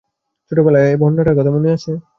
[0.47, 1.91] ছোট বেলায় বন্যাটার কথা মনে আছে?